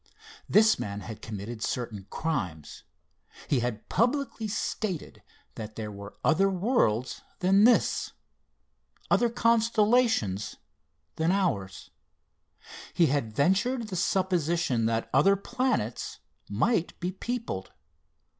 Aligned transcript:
This 0.49 0.79
man 0.79 1.01
had 1.01 1.21
committed 1.21 1.61
certain 1.61 2.07
crimes 2.09 2.81
he 3.47 3.59
had 3.59 3.87
publicly 3.87 4.47
stated 4.47 5.21
that 5.53 5.75
there 5.75 5.91
were 5.91 6.15
other 6.23 6.49
worlds 6.49 7.21
than 7.37 7.65
this 7.65 8.11
other 9.11 9.29
constellations 9.29 10.55
than 11.17 11.31
ours. 11.31 11.91
He 12.95 13.05
had 13.13 13.35
ventured 13.35 13.89
the 13.89 13.95
supposition 13.95 14.87
that 14.87 15.07
other 15.13 15.35
planets 15.35 16.17
might 16.49 16.99
be 16.99 17.11
peopled. 17.11 17.71